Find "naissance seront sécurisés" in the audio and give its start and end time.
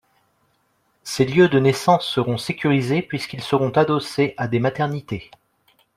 1.59-3.03